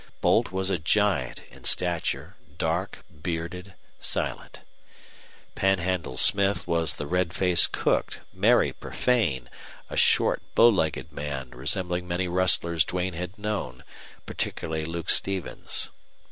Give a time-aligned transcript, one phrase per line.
[0.19, 4.61] Boldt was a giant in stature, dark, bearded, silent.
[5.53, 9.47] Panhandle Smith was the red faced cook, merry, profane,
[9.91, 13.83] a short, bow legged man resembling many rustlers Duane had known,
[14.25, 15.91] particularly Luke Stevens.